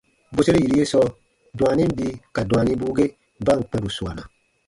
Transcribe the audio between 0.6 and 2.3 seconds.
yiru ye sɔɔ, dwaanin bii